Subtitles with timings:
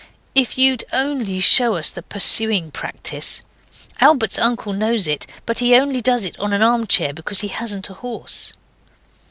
[0.33, 3.43] If you'd only show us the pursuing practice!
[3.99, 7.87] Albert's uncle knows it; but he only does it on an armchair, because he hasn't
[7.87, 8.53] a horse.